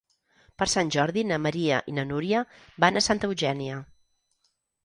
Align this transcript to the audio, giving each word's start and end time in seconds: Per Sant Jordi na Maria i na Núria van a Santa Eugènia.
Per 0.61 0.67
Sant 0.71 0.87
Jordi 0.95 1.25
na 1.33 1.37
Maria 1.43 1.81
i 1.91 1.95
na 1.97 2.07
Núria 2.13 2.41
van 2.85 2.99
a 3.03 3.07
Santa 3.11 3.33
Eugènia. 3.33 3.81